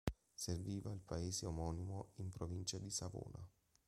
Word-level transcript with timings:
Serviva 0.35 0.91
il 0.91 0.99
paese 1.05 1.45
omonimo 1.45 2.09
in 2.15 2.31
provincia 2.31 2.79
di 2.79 2.89
Savona. 2.89 3.37